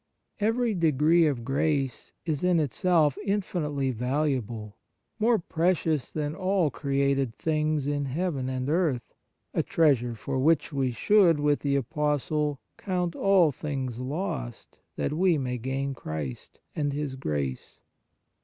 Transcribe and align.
Every 0.39 0.73
degree 0.73 1.27
of 1.27 1.45
grace 1.45 2.11
is 2.25 2.43
in 2.43 2.59
itself 2.59 3.19
infinitely 3.23 3.91
valuable, 3.91 4.75
more 5.19 5.37
precious 5.37 6.11
than 6.11 6.33
all 6.33 6.71
created 6.71 7.35
things 7.35 7.85
in 7.85 8.05
heaven 8.05 8.49
and 8.49 8.67
earth, 8.67 9.13
a 9.53 9.61
treasure 9.61 10.15
for 10.15 10.39
which 10.39 10.73
we 10.73 10.91
should, 10.91 11.39
with 11.39 11.59
the 11.59 11.75
Apostle," 11.75 12.59
count 12.79 13.15
all 13.15 13.51
things 13.51 13.99
lost 13.99 14.79
that 14.95 15.13
we 15.13 15.37
may 15.37 15.59
gain 15.59 15.93
Christ" 15.93 16.59
and 16.75 16.93
His 16.93 17.13
grace. 17.13 17.79